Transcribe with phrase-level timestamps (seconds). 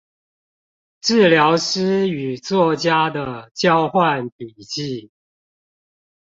[1.01, 5.11] 治療師與作家的交換筆記